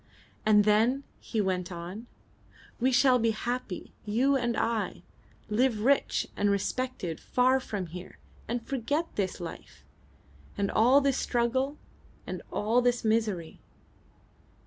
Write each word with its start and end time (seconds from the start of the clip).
"And 0.47 0.63
then," 0.63 1.03
he 1.19 1.39
went 1.41 1.71
on, 1.71 2.07
"we 2.79 2.91
shall 2.91 3.19
be 3.19 3.29
happy, 3.29 3.93
you 4.03 4.35
and 4.35 4.57
I. 4.57 5.03
Live 5.47 5.81
rich 5.81 6.25
and 6.35 6.49
respected 6.49 7.19
far 7.19 7.59
from 7.59 7.85
here, 7.85 8.17
and 8.47 8.65
forget 8.65 9.15
this 9.15 9.39
life, 9.39 9.85
and 10.57 10.71
all 10.71 11.01
this 11.01 11.17
struggle, 11.17 11.77
and 12.25 12.41
all 12.51 12.81
this 12.81 13.05
misery!" 13.05 13.59